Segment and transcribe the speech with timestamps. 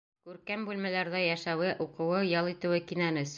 [0.27, 3.29] Күркәм бүлмәләрҙә йәшәүе, уҡыуы, ял итеүе кинәнес.